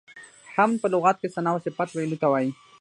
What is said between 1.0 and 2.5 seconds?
کې ثنا او صفت ویلو ته وایي.